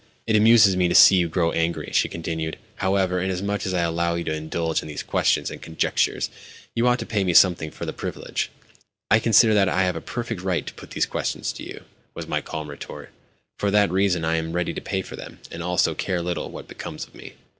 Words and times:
"It 0.25 0.35
amuses 0.35 0.75
me 0.75 0.87
to 0.87 0.95
see 0.95 1.17
you 1.17 1.29
grow 1.29 1.51
angry," 1.51 1.91
she 1.93 2.09
continued. 2.09 2.57
"However, 2.77 3.19
inasmuch 3.21 3.67
as 3.67 3.73
I 3.75 3.81
allow 3.83 4.15
you 4.15 4.23
to 4.23 4.33
indulge 4.33 4.81
in 4.81 4.87
these 4.87 5.03
questions 5.03 5.51
and 5.51 5.61
conjectures, 5.61 6.31
you 6.73 6.87
ought 6.87 6.97
to 6.97 7.05
pay 7.05 7.23
me 7.23 7.35
something 7.35 7.69
for 7.69 7.85
the 7.85 7.93
privilege." 7.93 8.49
"I 9.11 9.19
consider 9.19 9.53
that 9.53 9.69
I 9.69 9.83
have 9.83 9.95
a 9.95 10.01
perfect 10.01 10.41
right 10.41 10.65
to 10.65 10.73
put 10.73 10.89
these 10.89 11.05
questions 11.05 11.53
to 11.53 11.63
you," 11.63 11.83
was 12.15 12.25
my 12.27 12.41
calm 12.41 12.67
retort; 12.71 13.11
"for 13.59 13.69
the 13.69 13.87
reason 13.89 14.23
that 14.23 14.29
I 14.31 14.35
am 14.37 14.53
ready 14.53 14.73
to 14.73 14.81
pay 14.81 15.03
for 15.03 15.15
them, 15.15 15.37
and 15.51 15.61
also 15.61 15.93
care 15.93 16.23
little 16.23 16.49
what 16.49 16.67
becomes 16.67 17.05
of 17.05 17.13
me." 17.13 17.33